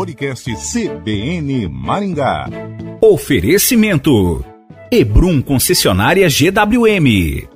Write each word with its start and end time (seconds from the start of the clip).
Podcast 0.00 0.50
CBN 0.56 1.68
Maringá. 1.68 2.46
Oferecimento: 3.02 4.42
Ebrum 4.90 5.42
Concessionária 5.42 6.26
GWM. 6.26 7.48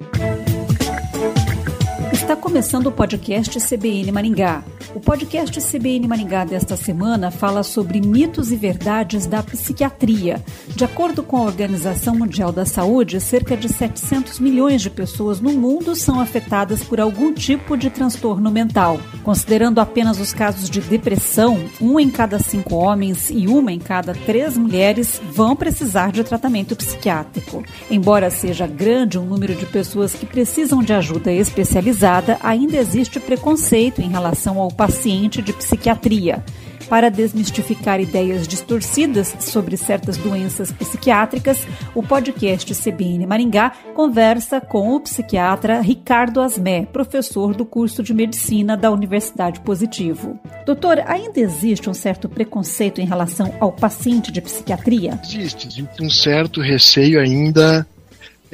Está 2.13 2.37
começando 2.37 2.89
o 2.89 2.93
podcast 2.93 3.59
CBN 3.59 4.13
Maringá. 4.13 4.63
O 4.93 5.01
podcast 5.01 5.61
CBN 5.61 6.07
Maringá 6.07 6.45
desta 6.45 6.77
semana 6.77 7.31
fala 7.31 7.63
sobre 7.63 8.01
mitos 8.01 8.53
e 8.53 8.57
verdades 8.57 9.27
da 9.27 9.43
psiquiatria. 9.43 10.43
De 10.69 10.85
acordo 10.85 11.23
com 11.23 11.37
a 11.37 11.43
Organização 11.43 12.17
Mundial 12.17 12.53
da 12.53 12.65
Saúde, 12.65 13.21
cerca 13.21 13.57
de 13.57 13.69
700 13.69 14.39
milhões 14.39 14.83
de 14.83 14.91
pessoas 14.91 15.41
no 15.41 15.53
mundo 15.53 15.97
são 15.97 16.21
afetadas 16.21 16.83
por 16.85 17.01
algum 17.01 17.33
tipo 17.33 17.77
de 17.77 17.91
transtorno 17.91 18.51
mental. 18.51 19.01
Considerando 19.23 19.81
apenas 19.81 20.21
os 20.21 20.33
casos 20.33 20.69
de 20.69 20.81
depressão, 20.81 21.59
um 21.81 21.99
em 21.99 22.11
cada 22.11 22.39
cinco 22.39 22.75
homens 22.75 23.31
e 23.31 23.49
uma 23.49 23.73
em 23.73 23.79
cada 23.79 24.15
três 24.15 24.57
mulheres 24.57 25.21
vão 25.33 25.57
precisar 25.57 26.13
de 26.13 26.23
tratamento 26.23 26.77
psiquiátrico. 26.77 27.65
Embora 27.91 28.31
seja 28.31 28.67
grande 28.67 29.19
o 29.19 29.25
número 29.25 29.55
de 29.55 29.67
pessoas 29.67 30.15
que 30.15 30.27
precisam 30.27 30.83
de 30.83 30.93
ajuda 30.93 31.33
especializada, 31.33 32.39
ainda 32.43 32.77
existe 32.77 33.19
preconceito 33.21 34.01
em 34.01 34.09
relação 34.09 34.59
ao 34.59 34.74
paciente 34.75 35.41
de 35.41 35.53
psiquiatria. 35.53 36.45
Para 36.89 37.11
desmistificar 37.11 38.01
ideias 38.01 38.47
distorcidas 38.47 39.35
sobre 39.41 39.77
certas 39.77 40.17
doenças 40.17 40.71
psiquiátricas, 40.71 41.67
o 41.95 42.03
podcast 42.03 42.75
CBN 42.75 43.27
Maringá 43.27 43.73
conversa 43.95 44.61
com 44.61 44.95
o 44.95 45.01
psiquiatra 45.01 45.81
Ricardo 45.81 46.41
Asmé, 46.41 46.87
professor 46.87 47.55
do 47.55 47.65
curso 47.65 48.03
de 48.03 48.13
medicina 48.13 48.77
da 48.77 48.91
Universidade 48.91 49.61
Positivo. 49.61 50.39
Doutor, 50.67 51.03
ainda 51.07 51.41
existe 51.41 51.89
um 51.89 51.95
certo 51.95 52.29
preconceito 52.29 53.01
em 53.01 53.07
relação 53.07 53.55
ao 53.61 53.73
paciente 53.73 54.31
de 54.31 54.41
psiquiatria? 54.41 55.19
Existe, 55.25 55.67
existe 55.67 56.03
um 56.03 56.11
certo 56.11 56.61
receio 56.61 57.19
ainda 57.19 57.87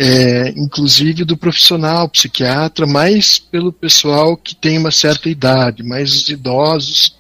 é, 0.02 0.48
inclusive 0.56 1.26
do 1.26 1.36
profissional 1.36 2.08
psiquiatra, 2.08 2.86
mais 2.86 3.38
pelo 3.38 3.70
pessoal 3.70 4.34
que 4.34 4.56
tem 4.56 4.78
uma 4.78 4.90
certa 4.90 5.28
idade, 5.28 5.82
mais 5.82 6.10
os 6.14 6.28
idosos, 6.30 7.18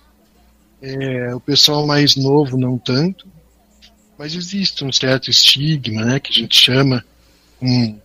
é, 0.80 1.34
o 1.34 1.40
pessoal 1.40 1.86
mais 1.86 2.16
novo 2.16 2.56
não 2.56 2.78
tanto, 2.78 3.28
mas 4.18 4.34
existe 4.34 4.82
um 4.82 4.90
certo 4.90 5.28
estigma, 5.28 6.06
né, 6.06 6.18
que 6.18 6.32
a 6.32 6.40
gente 6.40 6.58
chama 6.58 7.04
um, 7.60 7.98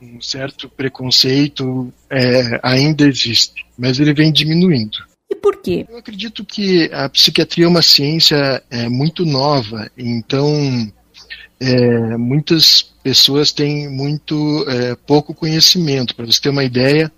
um 0.00 0.20
certo 0.20 0.68
preconceito, 0.68 1.92
é, 2.08 2.60
ainda 2.62 3.04
existe, 3.04 3.66
mas 3.76 3.98
ele 3.98 4.14
vem 4.14 4.32
diminuindo. 4.32 4.98
E 5.28 5.34
por 5.34 5.60
quê? 5.60 5.84
Eu 5.90 5.96
acredito 5.96 6.44
que 6.44 6.88
a 6.92 7.08
psiquiatria 7.08 7.64
é 7.64 7.68
uma 7.68 7.82
ciência 7.82 8.62
é, 8.70 8.88
muito 8.88 9.26
nova, 9.26 9.90
então 9.98 10.92
é, 11.62 12.16
muitas 12.16 12.82
pessoas 13.04 13.52
têm 13.52 13.88
muito 13.88 14.64
é, 14.68 14.96
pouco 14.96 15.32
conhecimento. 15.32 16.16
Para 16.16 16.26
você 16.26 16.40
ter 16.40 16.48
uma 16.48 16.64
ideia, 16.64 17.12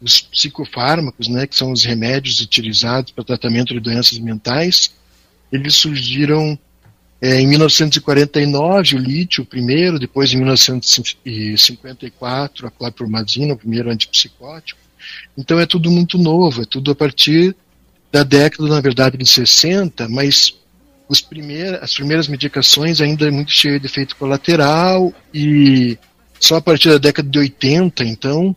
os 0.00 0.22
psicofármacos, 0.22 1.28
né, 1.28 1.46
que 1.46 1.54
são 1.54 1.70
os 1.70 1.84
remédios 1.84 2.40
utilizados 2.40 3.12
para 3.12 3.22
tratamento 3.22 3.74
de 3.74 3.80
doenças 3.80 4.18
mentais, 4.18 4.94
eles 5.52 5.74
surgiram 5.74 6.58
é, 7.20 7.38
em 7.38 7.46
1949, 7.46 8.96
o 8.96 8.98
lítio, 8.98 9.42
o 9.42 9.46
primeiro, 9.46 9.98
depois 9.98 10.32
em 10.32 10.38
1954, 10.38 12.66
a 12.66 12.70
clorpromazina, 12.70 13.52
o 13.52 13.58
primeiro 13.58 13.90
antipsicótico. 13.90 14.80
Então 15.36 15.60
é 15.60 15.66
tudo 15.66 15.90
muito 15.90 16.16
novo, 16.16 16.62
é 16.62 16.64
tudo 16.64 16.92
a 16.92 16.94
partir 16.94 17.54
da 18.10 18.22
década, 18.22 18.66
na 18.68 18.80
verdade, 18.80 19.18
de 19.18 19.26
60, 19.26 20.08
mas 20.08 20.61
primeir, 21.20 21.82
as 21.82 21.94
primeiras 21.94 22.28
medicações 22.28 23.00
ainda 23.00 23.26
é 23.26 23.30
muito 23.30 23.52
cheio 23.52 23.78
de 23.78 23.86
efeito 23.86 24.16
colateral 24.16 25.12
e 25.34 25.98
só 26.40 26.56
a 26.56 26.60
partir 26.60 26.88
da 26.88 26.98
década 26.98 27.28
de 27.28 27.38
80, 27.38 28.04
então, 28.04 28.56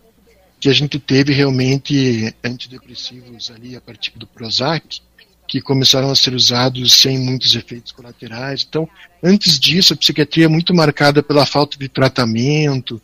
que 0.59 0.69
a 0.69 0.73
gente 0.73 0.97
teve 0.97 1.33
realmente 1.33 2.33
antidepressivos 2.43 3.51
ali 3.51 3.75
a 3.75 3.81
partir 3.81 4.13
do 4.15 4.25
Prozac, 4.25 5.01
que 5.47 5.61
começaram 5.61 6.09
a 6.09 6.15
ser 6.15 6.33
usados 6.33 6.93
sem 6.93 7.19
muitos 7.19 7.55
efeitos 7.55 7.91
colaterais. 7.91 8.65
Então, 8.67 8.89
antes 9.23 9.59
disso, 9.59 9.93
a 9.93 9.97
psiquiatria 9.97 10.45
é 10.45 10.47
muito 10.47 10.73
marcada 10.73 11.21
pela 11.21 11.45
falta 11.45 11.77
de 11.77 11.87
tratamento, 11.87 12.99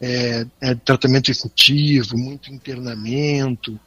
é, 0.00 0.46
é, 0.60 0.74
tratamento 0.74 1.30
efetivo, 1.30 2.16
muito 2.16 2.52
internamento, 2.52 3.78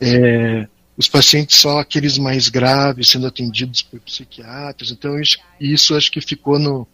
é, 0.00 0.66
os 0.96 1.08
pacientes 1.08 1.58
só 1.58 1.80
aqueles 1.80 2.18
mais 2.18 2.48
graves 2.48 3.08
sendo 3.08 3.26
atendidos 3.26 3.82
por 3.82 4.00
psiquiatras. 4.00 4.90
Então, 4.90 5.18
isso, 5.20 5.38
isso 5.60 5.94
acho 5.94 6.10
que 6.10 6.20
ficou 6.20 6.58
no, 6.58 6.86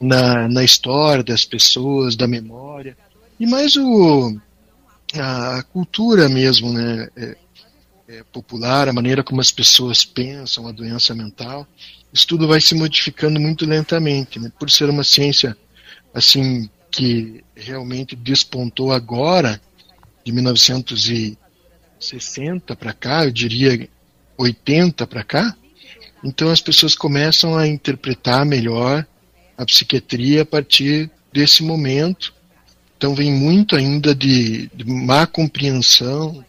na, 0.00 0.48
na 0.48 0.62
história 0.62 1.24
das 1.24 1.44
pessoas, 1.44 2.16
da 2.16 2.26
memória. 2.26 2.96
E 3.38 3.46
mais 3.46 3.76
o, 3.76 4.38
a 5.14 5.62
cultura 5.72 6.28
mesmo, 6.28 6.72
né? 6.72 7.08
É, 7.16 7.36
é, 8.10 8.24
popular, 8.32 8.88
a 8.88 8.92
maneira 8.92 9.22
como 9.22 9.40
as 9.40 9.52
pessoas 9.52 10.04
pensam 10.04 10.66
a 10.66 10.72
doença 10.72 11.14
mental, 11.14 11.64
isso 12.12 12.26
tudo 12.26 12.48
vai 12.48 12.60
se 12.60 12.74
modificando 12.74 13.38
muito 13.38 13.64
lentamente, 13.64 14.40
né? 14.40 14.50
Por 14.58 14.68
ser 14.68 14.90
uma 14.90 15.04
ciência 15.04 15.56
assim 16.12 16.68
que 16.90 17.44
realmente 17.54 18.16
despontou 18.16 18.92
agora, 18.92 19.60
de 20.24 20.32
1900 20.32 21.08
60 22.00 22.74
para 22.74 22.92
cá, 22.92 23.24
eu 23.24 23.30
diria 23.30 23.88
80 24.36 25.06
para 25.06 25.22
cá, 25.22 25.54
então 26.24 26.50
as 26.50 26.60
pessoas 26.60 26.94
começam 26.94 27.56
a 27.56 27.66
interpretar 27.66 28.44
melhor 28.44 29.06
a 29.56 29.64
psiquiatria 29.64 30.42
a 30.42 30.46
partir 30.46 31.10
desse 31.32 31.62
momento. 31.62 32.34
Então 32.96 33.14
vem 33.14 33.32
muito 33.32 33.76
ainda 33.76 34.14
de, 34.14 34.70
de 34.74 34.84
má 34.84 35.26
compreensão, 35.26 36.44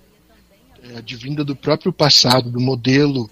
é, 0.83 0.97
advinda 0.97 1.43
do 1.43 1.55
próprio 1.55 1.93
passado, 1.93 2.49
do 2.49 2.59
modelo 2.59 3.29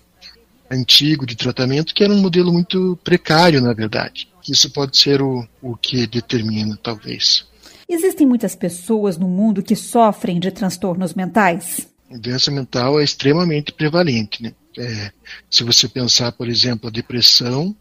antigo 0.69 1.25
de 1.25 1.35
tratamento, 1.35 1.93
que 1.93 2.03
era 2.03 2.13
um 2.13 2.21
modelo 2.21 2.53
muito 2.53 2.97
precário, 3.03 3.61
na 3.61 3.73
verdade. 3.73 4.29
Isso 4.47 4.69
pode 4.69 4.97
ser 4.97 5.21
o, 5.21 5.47
o 5.61 5.75
que 5.75 6.05
determina, 6.05 6.77
talvez. 6.81 7.45
Existem 7.87 8.27
muitas 8.27 8.55
pessoas 8.55 9.17
no 9.17 9.27
mundo 9.27 9.63
que 9.63 9.75
sofrem 9.75 10.39
de 10.39 10.51
transtornos 10.51 11.13
mentais? 11.13 11.88
Doença 12.17 12.49
mental 12.49 12.99
é 12.99 13.03
extremamente 13.03 13.71
prevalente. 13.71 14.41
Né? 14.41 14.53
É, 14.77 15.11
se 15.49 15.63
você 15.63 15.87
pensar, 15.87 16.31
por 16.31 16.47
exemplo, 16.47 16.87
a 16.87 16.91
depressão, 16.91 17.75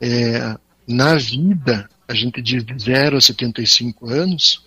é, 0.00 0.56
na 0.86 1.16
vida, 1.16 1.88
a 2.06 2.14
gente 2.14 2.40
diz 2.42 2.64
de 2.64 2.76
0 2.78 3.16
a 3.16 3.20
75 3.20 4.08
anos, 4.08 4.64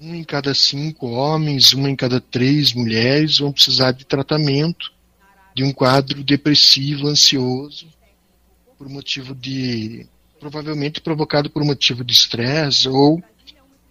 um 0.00 0.14
em 0.14 0.24
cada 0.24 0.52
cinco 0.52 1.08
homens, 1.10 1.72
uma 1.72 1.88
em 1.88 1.94
cada 1.94 2.20
três 2.20 2.72
mulheres 2.72 3.38
vão 3.38 3.52
precisar 3.52 3.92
de 3.92 4.04
tratamento 4.04 4.92
de 5.54 5.62
um 5.62 5.72
quadro 5.72 6.24
depressivo, 6.24 7.06
ansioso, 7.06 7.86
por 8.76 8.88
motivo 8.88 9.34
de. 9.34 10.06
provavelmente 10.40 11.00
provocado 11.00 11.48
por 11.50 11.64
motivo 11.64 12.02
de 12.02 12.12
estresse 12.12 12.88
ou 12.88 13.22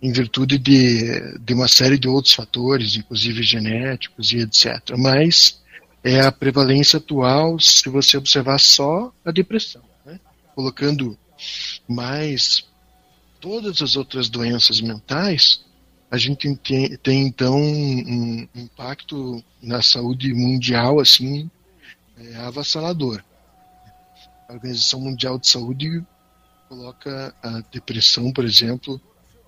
em 0.01 0.12
virtude 0.12 0.57
de, 0.57 1.38
de 1.39 1.53
uma 1.53 1.67
série 1.67 1.97
de 1.97 2.07
outros 2.07 2.34
fatores, 2.34 2.95
inclusive 2.95 3.44
genéticos 3.44 4.31
e 4.31 4.39
etc. 4.39 4.97
Mas 4.97 5.62
é 6.03 6.22
a 6.22 6.31
prevalência 6.31 6.97
atual, 6.97 7.59
se 7.59 7.88
você 7.88 8.17
observar 8.17 8.59
só 8.59 9.13
a 9.23 9.31
depressão, 9.31 9.84
né? 10.06 10.19
colocando 10.56 11.17
mais 11.88 12.66
todas 13.39 13.81
as 13.81 13.95
outras 13.95 14.28
doenças 14.28 14.81
mentais, 14.81 15.62
a 16.09 16.18
gente 16.18 16.53
tem, 17.03 17.28
então 17.28 17.56
um 17.57 18.47
impacto 18.56 19.44
na 19.62 19.81
saúde 19.81 20.33
mundial 20.33 21.00
assim 21.00 21.50
é, 22.18 22.36
avassalador. 22.38 23.24
A 24.50 24.53
Organização 24.53 25.00
Mundial 25.00 25.39
de 25.39 25.48
Saúde 25.48 26.03
coloca 26.68 27.33
a 27.42 27.62
depressão, 27.71 28.33
por 28.33 28.44
exemplo, 28.44 29.01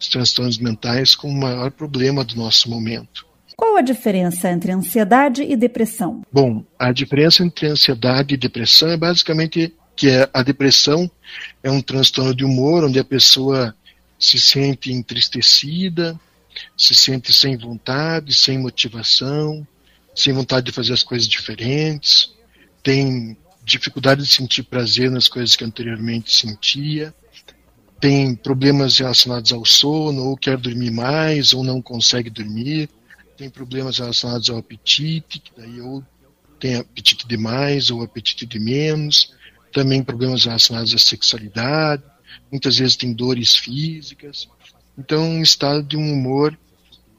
os 0.03 0.09
transtornos 0.09 0.57
mentais 0.57 1.15
como 1.15 1.33
o 1.33 1.39
maior 1.39 1.71
problema 1.71 2.23
do 2.23 2.35
nosso 2.35 2.69
momento. 2.69 3.25
Qual 3.55 3.77
a 3.77 3.81
diferença 3.81 4.49
entre 4.49 4.71
ansiedade 4.71 5.43
e 5.43 5.55
depressão? 5.55 6.21
Bom, 6.31 6.63
a 6.77 6.91
diferença 6.91 7.43
entre 7.43 7.67
ansiedade 7.67 8.33
e 8.33 8.37
depressão 8.37 8.89
é 8.89 8.97
basicamente 8.97 9.73
que 9.95 10.09
a 10.33 10.43
depressão 10.43 11.09
é 11.61 11.69
um 11.69 11.81
transtorno 11.81 12.35
de 12.35 12.43
humor 12.43 12.83
onde 12.83 12.99
a 12.99 13.03
pessoa 13.03 13.75
se 14.19 14.39
sente 14.39 14.91
entristecida, 14.91 16.19
se 16.75 16.95
sente 16.95 17.31
sem 17.31 17.57
vontade, 17.57 18.33
sem 18.33 18.57
motivação, 18.57 19.65
sem 20.15 20.33
vontade 20.33 20.65
de 20.65 20.71
fazer 20.71 20.93
as 20.93 21.03
coisas 21.03 21.27
diferentes, 21.27 22.31
tem 22.81 23.37
dificuldade 23.63 24.21
de 24.21 24.27
sentir 24.27 24.63
prazer 24.63 25.09
nas 25.09 25.27
coisas 25.27 25.55
que 25.55 25.63
anteriormente 25.63 26.33
sentia, 26.33 27.13
tem 28.03 28.35
problemas 28.35 28.97
relacionados 28.97 29.53
ao 29.53 29.63
sono, 29.63 30.25
ou 30.25 30.35
quer 30.35 30.57
dormir 30.57 30.91
mais, 30.91 31.53
ou 31.53 31.63
não 31.63 31.81
consegue 31.81 32.29
dormir, 32.29 32.89
tem 33.37 33.49
problemas 33.49 33.97
relacionados 33.97 34.49
ao 34.49 34.57
apetite, 34.57 35.39
que 35.39 35.51
daí 35.55 35.79
ou 35.79 36.03
tem 36.59 36.75
apetite 36.75 37.25
demais 37.25 37.89
ou 37.89 38.03
apetite 38.03 38.45
de 38.45 38.59
menos, 38.59 39.33
também 39.71 40.03
problemas 40.03 40.43
relacionados 40.43 40.93
à 40.93 40.97
sexualidade, 40.97 42.03
muitas 42.51 42.77
vezes 42.77 42.97
tem 42.97 43.13
dores 43.13 43.55
físicas, 43.55 44.49
então 44.97 45.23
um 45.23 45.41
estado 45.41 45.81
de 45.81 45.95
um 45.95 46.11
humor 46.11 46.59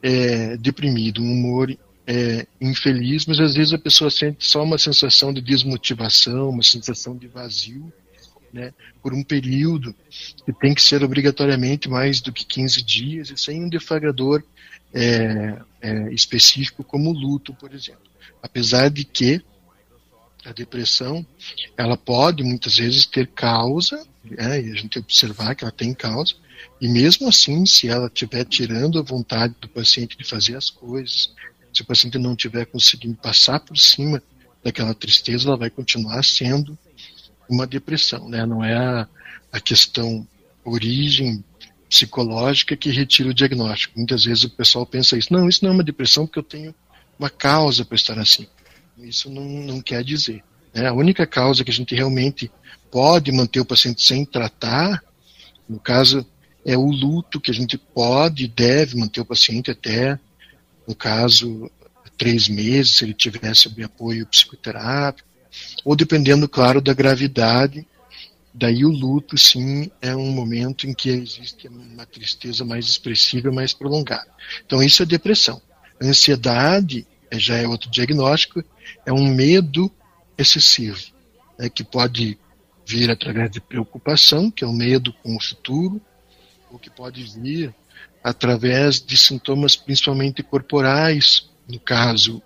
é, 0.02 0.58
deprimido, 0.58 1.22
um 1.22 1.32
humor 1.32 1.74
é, 2.06 2.46
infeliz, 2.60 3.24
mas 3.24 3.40
às 3.40 3.54
vezes 3.54 3.72
a 3.72 3.78
pessoa 3.78 4.10
sente 4.10 4.46
só 4.46 4.62
uma 4.62 4.76
sensação 4.76 5.32
de 5.32 5.40
desmotivação, 5.40 6.50
uma 6.50 6.62
sensação 6.62 7.16
de 7.16 7.26
vazio, 7.26 7.90
né, 8.54 8.72
por 9.02 9.12
um 9.12 9.24
período 9.24 9.92
que 10.46 10.52
tem 10.52 10.72
que 10.72 10.80
ser 10.80 11.02
obrigatoriamente 11.02 11.88
mais 11.88 12.20
do 12.20 12.32
que 12.32 12.44
15 12.44 12.82
dias 12.82 13.30
e 13.30 13.36
sem 13.36 13.64
um 13.64 13.68
deflagrador 13.68 14.44
é, 14.94 15.58
é, 15.82 16.12
específico 16.12 16.84
como 16.84 17.12
luto, 17.12 17.52
por 17.54 17.74
exemplo. 17.74 18.04
Apesar 18.40 18.88
de 18.88 19.04
que 19.04 19.42
a 20.44 20.52
depressão 20.52 21.26
ela 21.76 21.96
pode 21.96 22.44
muitas 22.44 22.76
vezes 22.76 23.06
ter 23.06 23.26
causa, 23.26 24.06
né, 24.24 24.62
e 24.62 24.70
a 24.70 24.74
gente 24.74 25.00
observar 25.00 25.56
que 25.56 25.64
ela 25.64 25.72
tem 25.72 25.92
causa, 25.92 26.34
e 26.80 26.88
mesmo 26.88 27.28
assim, 27.28 27.66
se 27.66 27.88
ela 27.88 28.06
estiver 28.06 28.44
tirando 28.44 29.00
a 29.00 29.02
vontade 29.02 29.54
do 29.60 29.68
paciente 29.68 30.16
de 30.16 30.24
fazer 30.24 30.54
as 30.54 30.70
coisas, 30.70 31.32
se 31.72 31.82
o 31.82 31.84
paciente 31.84 32.18
não 32.18 32.34
estiver 32.34 32.66
conseguindo 32.66 33.16
passar 33.16 33.58
por 33.58 33.76
cima 33.76 34.22
daquela 34.62 34.94
tristeza, 34.94 35.48
ela 35.48 35.56
vai 35.56 35.70
continuar 35.70 36.22
sendo 36.22 36.78
uma 37.48 37.66
depressão, 37.66 38.28
né? 38.28 38.44
Não 38.46 38.64
é 38.64 38.76
a, 38.76 39.08
a 39.52 39.60
questão 39.60 40.26
origem 40.64 41.44
psicológica 41.88 42.76
que 42.76 42.90
retira 42.90 43.28
o 43.28 43.34
diagnóstico. 43.34 43.96
Muitas 43.96 44.24
vezes 44.24 44.44
o 44.44 44.50
pessoal 44.50 44.84
pensa 44.86 45.16
isso, 45.16 45.32
não, 45.32 45.48
isso 45.48 45.64
não 45.64 45.70
é 45.70 45.74
uma 45.74 45.84
depressão 45.84 46.26
porque 46.26 46.38
eu 46.38 46.42
tenho 46.42 46.74
uma 47.18 47.30
causa 47.30 47.84
para 47.84 47.96
estar 47.96 48.18
assim. 48.18 48.46
Isso 48.98 49.30
não, 49.30 49.44
não 49.44 49.80
quer 49.80 50.02
dizer. 50.02 50.42
Né? 50.74 50.88
A 50.88 50.92
única 50.92 51.26
causa 51.26 51.62
que 51.62 51.70
a 51.70 51.74
gente 51.74 51.94
realmente 51.94 52.50
pode 52.90 53.30
manter 53.30 53.60
o 53.60 53.64
paciente 53.64 54.02
sem 54.02 54.24
tratar, 54.24 55.02
no 55.68 55.78
caso, 55.78 56.26
é 56.64 56.76
o 56.76 56.86
luto 56.86 57.40
que 57.40 57.50
a 57.50 57.54
gente 57.54 57.76
pode 57.76 58.44
e 58.44 58.48
deve 58.48 58.96
manter 58.96 59.20
o 59.20 59.24
paciente 59.24 59.70
até, 59.70 60.18
no 60.86 60.94
caso, 60.94 61.70
três 62.16 62.48
meses, 62.48 62.96
se 62.96 63.04
ele 63.04 63.14
tiver 63.14 63.54
sob 63.54 63.82
apoio 63.82 64.26
psicoterápico, 64.26 65.28
ou 65.84 65.94
dependendo, 65.94 66.48
claro, 66.48 66.80
da 66.80 66.94
gravidade. 66.94 67.86
Daí 68.52 68.84
o 68.84 68.90
luto, 68.90 69.36
sim, 69.36 69.90
é 70.00 70.14
um 70.14 70.30
momento 70.30 70.86
em 70.86 70.94
que 70.94 71.08
existe 71.08 71.66
uma 71.66 72.06
tristeza 72.06 72.64
mais 72.64 72.86
expressiva, 72.86 73.50
mais 73.50 73.72
prolongada. 73.72 74.28
Então 74.64 74.82
isso 74.82 75.02
é 75.02 75.06
depressão. 75.06 75.60
Ansiedade 76.00 77.06
já 77.32 77.56
é 77.56 77.66
outro 77.66 77.90
diagnóstico, 77.90 78.62
é 79.04 79.12
um 79.12 79.26
medo 79.26 79.90
excessivo, 80.38 81.00
né, 81.58 81.68
que 81.68 81.82
pode 81.82 82.38
vir 82.86 83.10
através 83.10 83.50
de 83.50 83.60
preocupação, 83.60 84.50
que 84.50 84.62
é 84.62 84.66
o 84.66 84.72
medo 84.72 85.12
com 85.14 85.36
o 85.36 85.40
futuro, 85.40 86.00
ou 86.70 86.78
que 86.78 86.90
pode 86.90 87.24
vir 87.24 87.74
através 88.22 89.00
de 89.00 89.16
sintomas 89.16 89.76
principalmente 89.76 90.42
corporais, 90.42 91.48
no 91.68 91.78
caso 91.80 92.42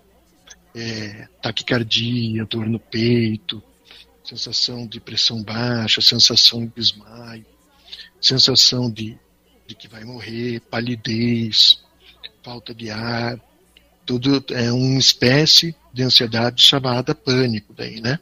é, 0.78 1.28
taquicardia, 1.42 2.44
dor 2.44 2.66
no 2.66 2.78
peito, 2.78 3.62
sensação 4.24 4.86
de 4.86 5.00
pressão 5.00 5.42
baixa, 5.42 6.00
sensação 6.00 6.66
de 6.66 6.72
desmaio, 6.76 7.46
sensação 8.20 8.90
de, 8.90 9.18
de 9.66 9.74
que 9.74 9.88
vai 9.88 10.04
morrer, 10.04 10.60
palidez, 10.60 11.82
falta 12.42 12.74
de 12.74 12.90
ar, 12.90 13.40
tudo 14.06 14.44
é 14.50 14.72
uma 14.72 14.98
espécie 14.98 15.74
de 15.92 16.02
ansiedade 16.02 16.62
chamada 16.62 17.14
pânico 17.14 17.74
daí, 17.74 18.00
né? 18.00 18.18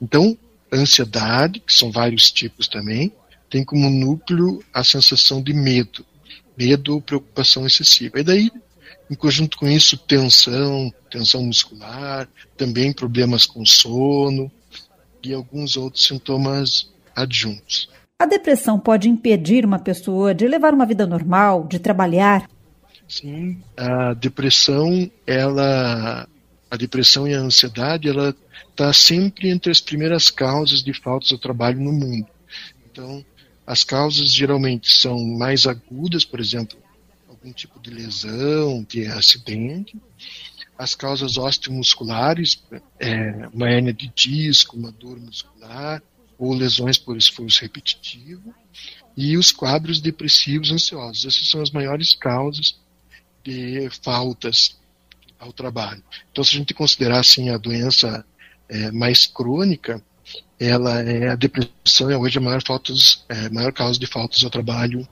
Então, 0.00 0.36
ansiedade, 0.72 1.60
que 1.60 1.72
são 1.72 1.90
vários 1.90 2.30
tipos 2.30 2.66
também, 2.66 3.12
tem 3.48 3.64
como 3.64 3.90
núcleo 3.90 4.64
a 4.72 4.82
sensação 4.82 5.42
de 5.42 5.52
medo, 5.52 6.04
medo 6.56 6.94
ou 6.94 7.02
preocupação 7.02 7.66
excessiva. 7.66 8.18
E 8.20 8.22
daí 8.22 8.50
em 9.10 9.14
conjunto 9.14 9.58
com 9.58 9.66
isso, 9.66 9.98
tensão, 9.98 10.92
tensão 11.10 11.42
muscular, 11.42 12.28
também 12.56 12.92
problemas 12.92 13.44
com 13.44 13.66
sono 13.66 14.50
e 15.22 15.34
alguns 15.34 15.76
outros 15.76 16.06
sintomas 16.06 16.88
adjuntos. 17.14 17.90
A 18.18 18.26
depressão 18.26 18.78
pode 18.78 19.08
impedir 19.08 19.64
uma 19.64 19.78
pessoa 19.78 20.32
de 20.32 20.46
levar 20.46 20.72
uma 20.72 20.86
vida 20.86 21.06
normal, 21.06 21.66
de 21.66 21.78
trabalhar? 21.78 22.48
Sim, 23.08 23.60
a 23.76 24.14
depressão, 24.14 25.10
ela, 25.26 26.28
a 26.70 26.76
depressão 26.76 27.26
e 27.26 27.34
a 27.34 27.40
ansiedade, 27.40 28.08
ela 28.08 28.34
está 28.70 28.92
sempre 28.92 29.48
entre 29.48 29.72
as 29.72 29.80
primeiras 29.80 30.30
causas 30.30 30.84
de 30.84 30.92
faltas 30.94 31.30
de 31.30 31.38
trabalho 31.38 31.80
no 31.80 31.92
mundo. 31.92 32.26
Então, 32.92 33.24
as 33.66 33.82
causas 33.82 34.32
geralmente 34.32 34.92
são 34.92 35.18
mais 35.24 35.66
agudas, 35.66 36.24
por 36.24 36.38
exemplo, 36.38 36.78
algum 37.40 37.52
tipo 37.52 37.80
de 37.80 37.90
lesão, 37.90 38.84
de 38.84 39.06
acidente. 39.06 39.96
As 40.78 40.94
causas 40.94 41.36
osteomusculares, 41.36 42.62
é, 42.98 43.48
uma 43.52 43.70
hernia 43.70 43.92
de 43.92 44.12
disco, 44.14 44.76
uma 44.76 44.92
dor 44.92 45.18
muscular, 45.18 46.02
ou 46.38 46.54
lesões 46.54 46.96
por 46.96 47.16
esforço 47.16 47.62
repetitivo. 47.62 48.54
E 49.16 49.36
os 49.36 49.52
quadros 49.52 50.00
depressivos 50.00 50.70
ansiosos. 50.70 51.24
Essas 51.24 51.50
são 51.50 51.60
as 51.60 51.70
maiores 51.70 52.14
causas 52.14 52.78
de 53.42 53.88
faltas 54.02 54.78
ao 55.38 55.52
trabalho. 55.52 56.02
Então, 56.30 56.44
se 56.44 56.54
a 56.54 56.58
gente 56.58 56.74
considerar 56.74 57.20
assim 57.20 57.48
a 57.48 57.56
doença 57.56 58.24
é, 58.68 58.90
mais 58.90 59.26
crônica, 59.26 60.02
ela 60.58 61.00
é 61.00 61.30
a 61.30 61.34
depressão 61.34 62.10
é 62.10 62.16
hoje 62.16 62.38
a 62.38 62.40
maior, 62.40 62.62
faltas, 62.64 63.24
é, 63.28 63.48
maior 63.48 63.72
causa 63.72 63.98
de 63.98 64.06
faltas 64.06 64.44
ao 64.44 64.50
trabalho 64.50 65.08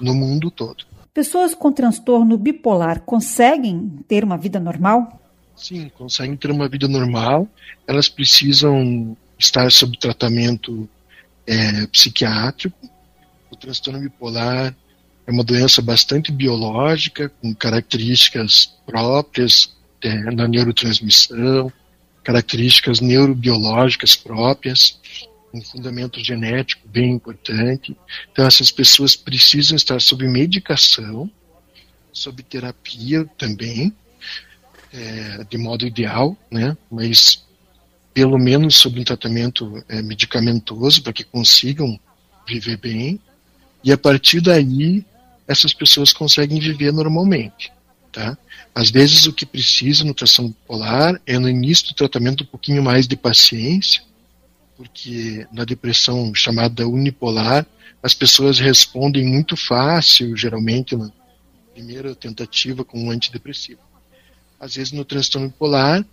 no 0.00 0.14
mundo 0.14 0.50
todo. 0.50 0.84
Pessoas 1.14 1.54
com 1.54 1.70
transtorno 1.70 2.38
bipolar 2.38 3.00
conseguem 3.02 3.98
ter 4.08 4.24
uma 4.24 4.38
vida 4.38 4.58
normal? 4.58 5.20
Sim, 5.54 5.90
conseguem 5.90 6.36
ter 6.36 6.50
uma 6.50 6.68
vida 6.68 6.88
normal. 6.88 7.46
Elas 7.86 8.08
precisam 8.08 9.14
estar 9.38 9.70
sob 9.70 9.98
tratamento 9.98 10.88
é, 11.46 11.86
psiquiátrico. 11.88 12.88
O 13.50 13.56
transtorno 13.56 14.00
bipolar 14.00 14.74
é 15.26 15.30
uma 15.30 15.44
doença 15.44 15.82
bastante 15.82 16.32
biológica, 16.32 17.28
com 17.42 17.54
características 17.54 18.74
próprias 18.86 19.76
é, 20.00 20.14
na 20.32 20.48
neurotransmissão, 20.48 21.70
características 22.24 23.00
neurobiológicas 23.00 24.16
próprias 24.16 24.98
um 25.52 25.60
fundamento 25.60 26.22
genético 26.22 26.88
bem 26.88 27.12
importante. 27.12 27.96
Então, 28.30 28.46
essas 28.46 28.70
pessoas 28.70 29.14
precisam 29.14 29.76
estar 29.76 30.00
sob 30.00 30.26
medicação, 30.26 31.30
sob 32.12 32.42
terapia 32.42 33.24
também, 33.36 33.92
é, 34.92 35.44
de 35.44 35.58
modo 35.58 35.86
ideal, 35.86 36.36
né? 36.50 36.76
mas 36.90 37.44
pelo 38.12 38.38
menos 38.38 38.76
sob 38.76 39.00
um 39.00 39.04
tratamento 39.04 39.82
é, 39.88 40.02
medicamentoso 40.02 41.02
para 41.02 41.12
que 41.12 41.24
consigam 41.24 41.98
viver 42.46 42.76
bem. 42.76 43.20
E 43.82 43.90
a 43.90 43.98
partir 43.98 44.40
daí, 44.40 45.04
essas 45.48 45.72
pessoas 45.72 46.12
conseguem 46.12 46.60
viver 46.60 46.92
normalmente. 46.92 47.72
Tá? 48.12 48.36
Às 48.74 48.90
vezes, 48.90 49.26
o 49.26 49.32
que 49.32 49.46
precisa 49.46 50.04
no 50.04 50.12
tração 50.12 50.54
polar 50.66 51.20
é 51.26 51.38
no 51.38 51.48
início 51.48 51.88
do 51.88 51.94
tratamento 51.94 52.44
um 52.44 52.46
pouquinho 52.46 52.82
mais 52.82 53.08
de 53.08 53.16
paciência, 53.16 54.02
porque 54.82 55.46
na 55.52 55.64
depressão 55.64 56.34
chamada 56.34 56.88
unipolar, 56.88 57.64
as 58.02 58.14
pessoas 58.14 58.58
respondem 58.58 59.24
muito 59.24 59.56
fácil, 59.56 60.36
geralmente 60.36 60.96
na 60.96 61.08
primeira 61.72 62.16
tentativa 62.16 62.84
com 62.84 63.04
um 63.04 63.10
antidepressivo. 63.12 63.78
Às 64.58 64.74
vezes 64.74 64.92
no 64.92 65.04
transtorno 65.04 65.48
bipolar, 65.48 66.04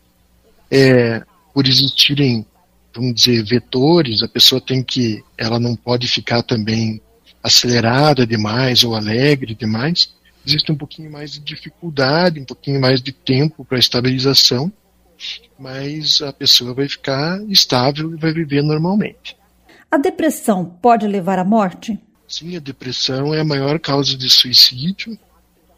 é, 0.70 1.24
por 1.52 1.68
existirem, 1.68 2.46
vamos 2.94 3.16
dizer, 3.16 3.44
vetores, 3.44 4.22
a 4.22 4.28
pessoa 4.28 4.62
tem 4.62 4.84
que, 4.84 5.24
ela 5.36 5.60
não 5.60 5.76
pode 5.76 6.08
ficar 6.08 6.44
também 6.44 7.02
acelerada 7.42 8.26
demais 8.28 8.84
ou 8.84 8.94
alegre 8.94 9.56
demais, 9.56 10.14
existe 10.46 10.72
um 10.72 10.78
pouquinho 10.78 11.12
mais 11.12 11.32
de 11.32 11.40
dificuldade, 11.40 12.40
um 12.40 12.46
pouquinho 12.46 12.80
mais 12.80 13.02
de 13.02 13.12
tempo 13.12 13.66
para 13.66 13.80
estabilização, 13.80 14.72
mas 15.58 16.22
a 16.22 16.32
pessoa 16.32 16.74
vai 16.74 16.88
ficar 16.88 17.42
estável 17.50 18.14
e 18.14 18.18
vai 18.18 18.32
viver 18.34 18.62
normalmente. 18.62 19.36
A 19.92 19.98
depressão 19.98 20.66
pode 20.66 21.08
levar 21.08 21.40
à 21.40 21.44
morte? 21.44 22.00
Sim, 22.28 22.56
a 22.56 22.60
depressão 22.60 23.34
é 23.34 23.40
a 23.40 23.46
maior 23.46 23.80
causa 23.80 24.16
de 24.16 24.30
suicídio, 24.30 25.18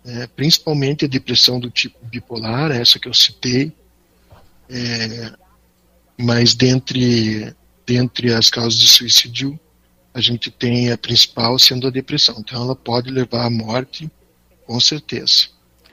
né, 0.03 0.27
principalmente 0.35 1.05
a 1.05 1.07
depressão 1.07 1.59
do 1.59 1.69
tipo 1.69 1.97
bipolar, 2.05 2.71
essa 2.71 2.99
que 2.99 3.07
eu 3.07 3.13
citei. 3.13 3.71
É, 4.69 5.33
mas 6.17 6.53
dentre, 6.53 7.55
dentre 7.85 8.33
as 8.33 8.49
causas 8.49 8.79
de 8.79 8.87
suicídio, 8.87 9.59
a 10.13 10.19
gente 10.19 10.51
tem 10.51 10.91
a 10.91 10.97
principal 10.97 11.57
sendo 11.57 11.87
a 11.87 11.91
depressão. 11.91 12.35
Então 12.39 12.61
ela 12.61 12.75
pode 12.75 13.09
levar 13.09 13.45
à 13.45 13.49
morte, 13.49 14.09
com 14.65 14.79
certeza. 14.79 15.47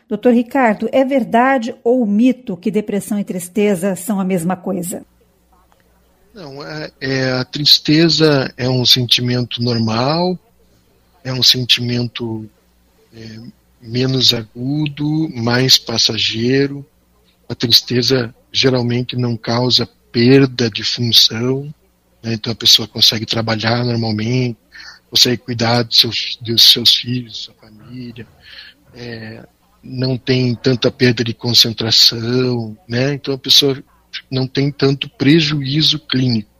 Doutor 0.08 0.32
Ricardo, 0.32 0.88
é 0.90 1.04
verdade 1.04 1.74
ou 1.84 2.06
mito 2.06 2.56
que 2.56 2.70
depressão 2.70 3.20
e 3.20 3.24
tristeza 3.24 3.94
são 3.94 4.18
a 4.18 4.24
mesma 4.24 4.56
coisa? 4.56 5.04
Não, 6.32 6.64
é, 6.64 6.90
é, 6.98 7.32
a 7.32 7.44
tristeza 7.44 8.50
é 8.56 8.68
um 8.70 8.86
sentimento 8.86 9.62
normal, 9.62 10.38
é 11.22 11.30
um 11.30 11.42
sentimento 11.42 12.48
é, 13.12 13.38
menos 13.82 14.32
agudo, 14.32 15.28
mais 15.34 15.76
passageiro. 15.76 16.86
A 17.46 17.54
tristeza 17.54 18.34
geralmente 18.50 19.14
não 19.14 19.36
causa 19.36 19.86
perda 20.10 20.70
de 20.70 20.82
função, 20.84 21.64
né? 22.22 22.32
então 22.32 22.50
a 22.50 22.56
pessoa 22.56 22.88
consegue 22.88 23.26
trabalhar 23.26 23.84
normalmente, 23.84 24.58
consegue 25.10 25.42
cuidar 25.42 25.82
dos 25.82 25.98
seus, 25.98 26.38
dos 26.40 26.62
seus 26.62 26.94
filhos, 26.94 27.44
sua 27.44 27.54
família, 27.54 28.26
é, 28.94 29.44
não 29.82 30.16
tem 30.16 30.54
tanta 30.54 30.90
perda 30.90 31.22
de 31.22 31.32
concentração, 31.32 32.76
né? 32.88 33.14
Então 33.14 33.34
a 33.34 33.38
pessoa 33.38 33.82
não 34.30 34.46
tem 34.46 34.70
tanto 34.70 35.08
prejuízo 35.08 35.98
clínico. 35.98 36.50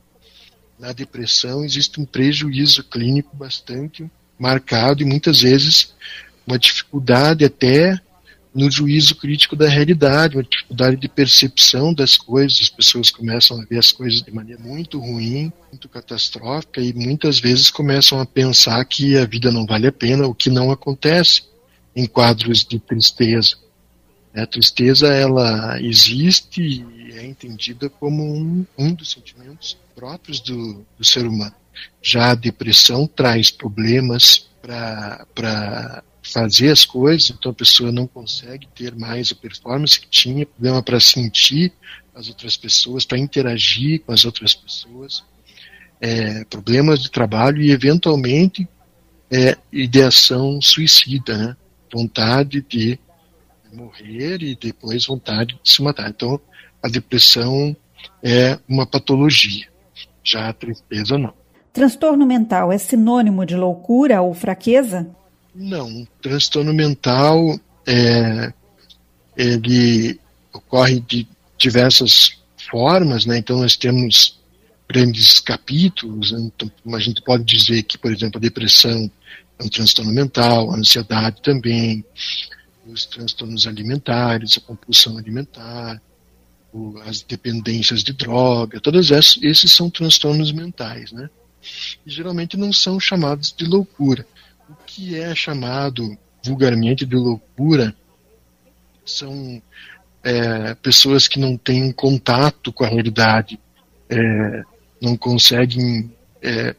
Na 0.78 0.92
depressão 0.92 1.64
existe 1.64 2.00
um 2.00 2.04
prejuízo 2.04 2.84
clínico 2.84 3.36
bastante 3.36 4.08
marcado 4.38 5.02
e 5.02 5.06
muitas 5.06 5.40
vezes 5.40 5.94
uma 6.46 6.58
dificuldade 6.58 7.44
até 7.44 8.00
no 8.54 8.70
juízo 8.70 9.14
crítico 9.14 9.54
da 9.54 9.68
realidade, 9.68 10.36
uma 10.36 10.42
dificuldade 10.42 10.96
de 10.96 11.08
percepção 11.08 11.92
das 11.92 12.16
coisas. 12.16 12.60
As 12.62 12.70
pessoas 12.70 13.10
começam 13.10 13.60
a 13.60 13.64
ver 13.64 13.78
as 13.78 13.92
coisas 13.92 14.22
de 14.22 14.32
maneira 14.32 14.60
muito 14.62 14.98
ruim, 14.98 15.52
muito 15.70 15.88
catastrófica 15.88 16.80
e 16.80 16.92
muitas 16.92 17.38
vezes 17.38 17.70
começam 17.70 18.20
a 18.20 18.26
pensar 18.26 18.84
que 18.84 19.16
a 19.16 19.26
vida 19.26 19.50
não 19.50 19.66
vale 19.66 19.86
a 19.86 19.92
pena, 19.92 20.26
o 20.26 20.34
que 20.34 20.48
não 20.48 20.70
acontece 20.70 21.42
em 21.98 22.06
quadros 22.06 22.64
de 22.64 22.78
tristeza. 22.78 23.56
A 24.32 24.46
tristeza 24.46 25.08
ela 25.08 25.82
existe 25.82 26.62
e 26.62 27.12
é 27.12 27.26
entendida 27.26 27.90
como 27.90 28.22
um, 28.22 28.64
um 28.78 28.94
dos 28.94 29.10
sentimentos 29.10 29.76
próprios 29.96 30.38
do, 30.38 30.86
do 30.96 31.04
ser 31.04 31.26
humano. 31.26 31.54
Já 32.00 32.30
a 32.30 32.34
depressão 32.36 33.04
traz 33.08 33.50
problemas 33.50 34.48
para 34.62 36.04
fazer 36.22 36.70
as 36.70 36.84
coisas, 36.84 37.30
então 37.30 37.50
a 37.50 37.54
pessoa 37.54 37.90
não 37.90 38.06
consegue 38.06 38.68
ter 38.76 38.94
mais 38.94 39.32
a 39.32 39.34
performance 39.34 39.98
que 39.98 40.08
tinha, 40.08 40.46
problema 40.46 40.80
para 40.80 41.00
sentir 41.00 41.72
as 42.14 42.28
outras 42.28 42.56
pessoas, 42.56 43.04
para 43.04 43.18
interagir 43.18 44.02
com 44.02 44.12
as 44.12 44.24
outras 44.24 44.54
pessoas, 44.54 45.24
é, 46.00 46.44
problemas 46.44 47.02
de 47.02 47.10
trabalho 47.10 47.60
e, 47.60 47.72
eventualmente, 47.72 48.68
é, 49.30 49.56
ideação 49.72 50.60
suicida, 50.62 51.36
né? 51.36 51.56
Vontade 51.92 52.64
de 52.68 52.98
morrer 53.72 54.42
e 54.42 54.54
depois 54.54 55.06
vontade 55.06 55.58
de 55.62 55.70
se 55.70 55.82
matar. 55.82 56.08
Então, 56.08 56.40
a 56.82 56.88
depressão 56.88 57.76
é 58.22 58.58
uma 58.68 58.86
patologia, 58.86 59.68
já 60.22 60.48
a 60.48 60.52
tristeza 60.52 61.18
não. 61.18 61.34
Transtorno 61.72 62.26
mental 62.26 62.72
é 62.72 62.78
sinônimo 62.78 63.44
de 63.44 63.56
loucura 63.56 64.20
ou 64.20 64.34
fraqueza? 64.34 65.08
Não, 65.54 66.06
transtorno 66.20 66.72
mental 66.72 67.58
é, 67.86 68.52
ele 69.36 70.18
ocorre 70.52 71.00
de 71.00 71.26
diversas 71.56 72.38
formas, 72.70 73.26
né? 73.26 73.38
Então 73.38 73.58
nós 73.58 73.76
temos 73.76 74.38
grandes 74.88 75.40
capítulos. 75.40 76.32
Né? 76.32 76.50
Então, 76.54 76.70
a 76.94 76.98
gente 76.98 77.22
pode 77.22 77.44
dizer 77.44 77.82
que, 77.82 77.98
por 77.98 78.12
exemplo, 78.12 78.38
a 78.38 78.40
depressão 78.40 79.10
um 79.60 79.68
transtorno 79.68 80.12
mental, 80.12 80.70
a 80.70 80.76
ansiedade 80.76 81.42
também, 81.42 82.04
os 82.86 83.06
transtornos 83.06 83.66
alimentares, 83.66 84.58
a 84.58 84.60
compulsão 84.60 85.18
alimentar, 85.18 86.00
as 87.06 87.22
dependências 87.22 88.02
de 88.02 88.12
droga, 88.12 88.80
todos 88.80 89.10
esses 89.10 89.72
são 89.72 89.90
transtornos 89.90 90.52
mentais, 90.52 91.12
né? 91.12 91.28
E 92.06 92.10
geralmente 92.10 92.56
não 92.56 92.72
são 92.72 93.00
chamados 93.00 93.52
de 93.56 93.64
loucura. 93.64 94.26
O 94.68 94.74
que 94.86 95.18
é 95.18 95.34
chamado 95.34 96.16
vulgarmente 96.44 97.04
de 97.04 97.16
loucura 97.16 97.94
são 99.04 99.60
é, 100.22 100.74
pessoas 100.74 101.26
que 101.26 101.38
não 101.38 101.56
têm 101.56 101.90
contato 101.90 102.72
com 102.72 102.84
a 102.84 102.88
realidade, 102.88 103.58
é, 104.08 104.62
não 105.00 105.16
conseguem 105.16 106.12
é, 106.42 106.74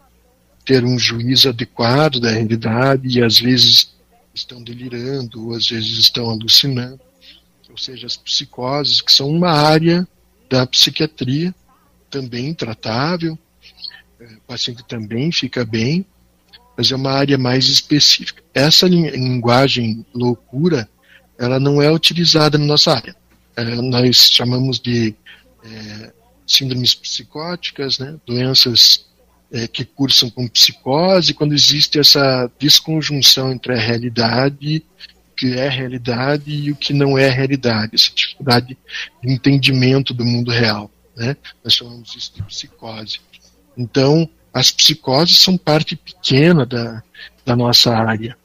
ter 0.69 0.85
um 0.85 0.99
juízo 0.99 1.49
adequado 1.49 2.19
da 2.19 2.29
realidade 2.29 3.17
e 3.17 3.23
às 3.23 3.39
vezes 3.39 3.91
estão 4.35 4.61
delirando 4.63 5.47
ou 5.47 5.55
às 5.55 5.67
vezes 5.67 5.97
estão 5.97 6.29
alucinando. 6.29 7.01
Ou 7.71 7.75
seja, 7.75 8.05
as 8.05 8.15
psicoses, 8.15 9.01
que 9.01 9.11
são 9.11 9.29
uma 9.29 9.49
área 9.49 10.07
da 10.47 10.67
psiquiatria 10.67 11.55
também 12.07 12.53
tratável, 12.53 13.35
é, 14.19 14.25
o 14.25 14.41
paciente 14.41 14.83
também 14.87 15.31
fica 15.31 15.65
bem, 15.65 16.05
mas 16.77 16.91
é 16.91 16.95
uma 16.95 17.13
área 17.13 17.37
mais 17.39 17.65
específica. 17.65 18.43
Essa 18.53 18.87
linguagem 18.87 20.05
loucura, 20.13 20.87
ela 21.35 21.59
não 21.59 21.81
é 21.81 21.91
utilizada 21.91 22.59
na 22.59 22.65
nossa 22.65 22.93
área. 22.93 23.15
É, 23.55 23.63
nós 23.63 24.29
chamamos 24.31 24.79
de 24.79 25.15
é, 25.63 26.13
síndromes 26.45 26.93
psicóticas, 26.93 27.97
né, 27.97 28.19
doenças 28.23 29.09
é, 29.51 29.67
que 29.67 29.83
cursam 29.83 30.29
com 30.29 30.47
psicose, 30.47 31.33
quando 31.33 31.53
existe 31.53 31.99
essa 31.99 32.49
desconjunção 32.59 33.51
entre 33.51 33.73
a 33.73 33.79
realidade, 33.79 34.83
o 35.31 35.35
que 35.35 35.53
é 35.53 35.67
realidade 35.67 36.51
e 36.51 36.71
o 36.71 36.75
que 36.75 36.93
não 36.93 37.17
é 37.17 37.29
realidade, 37.29 37.95
essa 37.95 38.11
dificuldade 38.13 38.77
de 39.23 39.33
entendimento 39.33 40.13
do 40.13 40.25
mundo 40.25 40.51
real. 40.51 40.91
Né? 41.15 41.35
Nós 41.63 41.73
chamamos 41.73 42.15
isso 42.15 42.33
de 42.35 42.43
psicose. 42.43 43.19
Então, 43.77 44.29
as 44.53 44.71
psicoses 44.71 45.37
são 45.39 45.57
parte 45.57 45.95
pequena 45.95 46.65
da, 46.65 47.03
da 47.45 47.55
nossa 47.55 47.95
área, 47.95 48.37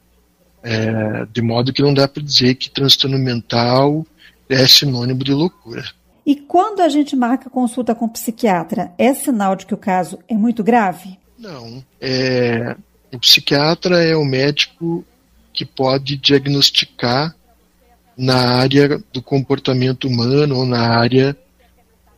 é, 0.63 1.27
de 1.27 1.43
modo 1.43 1.73
que 1.73 1.83
não 1.83 1.93
dá 1.93 2.09
para 2.09 2.23
dizer 2.23 2.55
que 2.55 2.71
transtorno 2.71 3.19
mental 3.19 4.07
é 4.49 4.67
sinônimo 4.67 5.23
de 5.23 5.33
loucura. 5.33 5.85
E 6.27 6.35
quando 6.37 6.81
a 6.81 6.89
gente 6.89 7.15
marca 7.15 7.51
consulta 7.51 7.95
com 7.95 8.07
o 8.07 8.11
psiquiatra, 8.11 8.93
é 8.97 9.13
sinal 9.13 9.55
de 9.55 9.67
que 9.67 9.75
o 9.75 9.79
caso 9.79 10.19
é 10.27 10.35
muito 10.35 10.65
grave? 10.65 11.19
Não. 11.39 11.85
É, 12.01 12.77
o 13.13 13.19
psiquiatra 13.19 14.03
é 14.03 14.17
o 14.17 14.25
médico 14.25 15.05
que 15.53 15.65
pode 15.65 16.17
diagnosticar 16.17 17.35
na 18.17 18.57
área 18.57 19.03
do 19.13 19.21
comportamento 19.21 20.09
humano 20.09 20.57
ou 20.57 20.67
na 20.67 20.99
área 20.99 21.37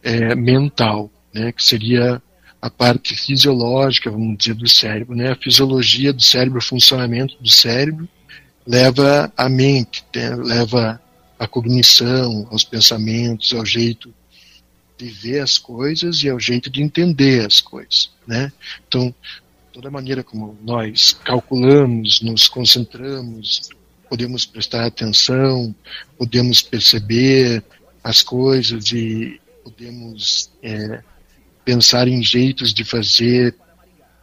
é, 0.03 0.35
mental, 0.35 1.11
né, 1.35 1.53
que 1.53 1.65
seria 1.65 2.23
a 2.61 2.71
parte 2.71 3.17
fisiológica, 3.17 4.11
vamos 4.11 4.39
dizer, 4.39 4.55
do 4.55 4.69
cérebro. 4.69 5.17
Né, 5.17 5.33
a 5.33 5.37
fisiologia 5.37 6.13
do 6.13 6.23
cérebro, 6.23 6.59
o 6.59 6.63
funcionamento 6.63 7.37
do 7.41 7.49
cérebro, 7.49 8.09
leva 8.67 9.33
a 9.37 9.49
mente, 9.49 10.05
né, 10.15 10.35
leva 10.37 11.01
à 11.39 11.47
cognição, 11.47 12.47
aos 12.51 12.65
pensamentos, 12.65 13.53
ao 13.53 13.65
jeito 13.65 14.13
de 14.99 15.09
ver 15.09 15.41
as 15.41 15.59
coisas 15.59 16.23
e 16.23 16.29
ao 16.29 16.41
jeito 16.41 16.71
de 16.71 16.83
entender 16.83 17.45
as 17.45 17.61
coisas, 17.61 18.11
né? 18.27 18.51
Então, 18.89 19.15
toda 19.73 19.91
maneira 19.91 20.25
como 20.25 20.57
nós 20.63 21.13
calculamos, 21.13 22.23
nos 22.23 22.49
concentramos, 22.49 23.69
podemos 24.09 24.47
prestar 24.47 24.87
atenção, 24.87 25.75
podemos 26.17 26.63
perceber 26.63 27.63
as 28.03 28.23
coisas 28.23 28.91
e 28.93 29.41
podemos 29.63 30.51
é, 30.63 31.03
pensar 31.65 32.09
em 32.09 32.23
jeitos 32.23 32.73
de 32.73 32.85
fazer 32.85 33.55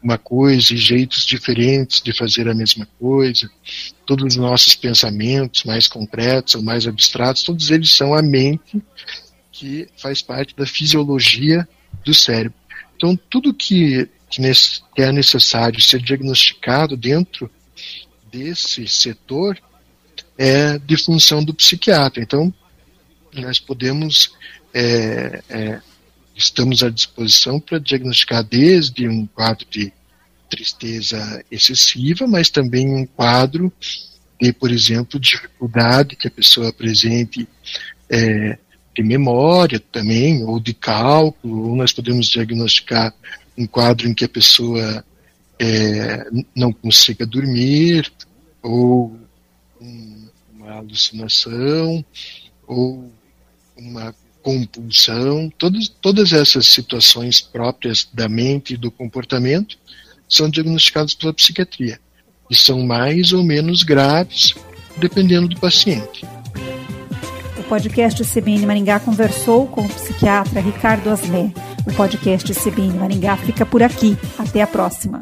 uma 0.04 0.18
coisa 0.18 0.74
e 0.74 0.78
jeitos 0.78 1.26
diferentes 1.26 2.02
de 2.02 2.16
fazer 2.16 2.50
a 2.50 2.54
mesma 2.54 2.88
coisa. 3.00 3.50
Todos 4.06 4.26
os 4.26 4.36
nossos 4.36 4.76
pensamentos, 4.76 5.64
mais 5.64 5.88
concretos 5.88 6.56
ou 6.56 6.62
mais 6.62 6.86
abstratos, 6.86 7.44
todos 7.44 7.72
eles 7.72 7.92
são 7.92 8.14
a 8.14 8.22
mente 8.22 8.84
que 9.52 9.88
faz 9.98 10.22
parte 10.22 10.56
da 10.56 10.66
fisiologia 10.66 11.68
do 12.04 12.14
cérebro. 12.14 12.58
Então, 12.96 13.18
tudo 13.30 13.54
que, 13.54 14.10
que 14.30 15.02
é 15.02 15.12
necessário 15.12 15.82
ser 15.82 16.02
diagnosticado 16.02 16.98
dentro 16.98 17.50
desse 18.32 18.88
setor 18.88 19.58
é 20.38 20.78
de 20.80 20.98
função 20.98 21.44
do 21.44 21.54
psiquiatra. 21.54 22.22
Então, 22.22 22.54
nós 23.34 23.60
podemos, 23.60 24.34
é, 24.74 25.42
é, 25.50 25.82
estamos 26.36 26.84
à 26.84 26.90
disposição 26.90 27.60
para 27.60 27.80
diagnosticar 27.80 28.44
desde 28.44 29.08
um 29.08 29.26
quadro 29.26 29.66
de 29.70 29.92
tristeza 30.50 31.44
excessiva, 31.50 32.28
mas 32.28 32.50
também 32.50 32.94
um 32.94 33.06
quadro 33.06 33.72
de, 34.40 34.54
por 34.54 34.72
exemplo, 34.72 35.20
dificuldade 35.20 36.16
que 36.16 36.28
a 36.28 36.32
pessoa 36.32 36.70
apresente 36.70 37.48
é, 38.10 38.58
de 38.96 39.04
memória 39.04 39.80
também, 39.80 40.44
ou 40.44 40.60
de 40.60 40.74
cálculo, 40.74 41.70
ou 41.70 41.76
nós 41.76 41.92
podemos 41.92 42.28
diagnosticar 42.28 43.14
um 43.58 43.66
quadro 43.66 44.08
em 44.08 44.14
que 44.14 44.26
a 44.26 44.30
pessoa 44.30 45.04
é, 45.60 46.28
não 46.56 46.72
consiga 46.72 47.26
dormir, 47.26 48.12
ou 48.62 49.18
uma 50.54 50.72
alucinação 50.72 52.04
ou 52.66 53.12
uma 53.78 54.16
compulsão, 54.44 55.52
todas, 55.58 55.88
todas 55.88 56.34
essas 56.34 56.68
situações 56.68 57.42
próprias 57.42 58.08
da 58.14 58.28
mente 58.28 58.74
e 58.74 58.78
do 58.78 58.92
comportamento 58.92 59.78
são 60.28 60.50
diagnosticadas 60.50 61.16
pela 61.16 61.34
psiquiatria 61.34 62.00
e 62.50 62.56
são 62.56 62.86
mais 62.86 63.32
ou 63.32 63.44
menos 63.44 63.84
graves 63.84 64.54
dependendo 64.98 65.48
do 65.48 65.60
paciente. 65.60 66.26
O 67.58 67.64
podcast 67.64 68.24
CBN 68.24 68.66
Maringá 68.66 69.00
conversou 69.00 69.66
com 69.68 69.82
o 69.82 69.90
psiquiatra 69.90 70.60
Ricardo 70.60 71.10
Asmé. 71.10 71.52
O 71.88 71.94
podcast 71.94 72.54
CBN 72.54 73.00
Maringá 73.00 73.38
fica 73.38 73.66
por 73.66 73.82
aqui. 73.82 74.18
Até 74.38 74.62
a 74.62 74.68
próxima. 74.68 75.22